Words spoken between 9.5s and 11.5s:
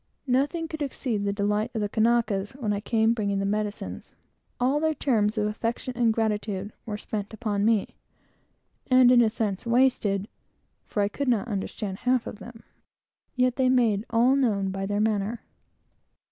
wasted, (for I could not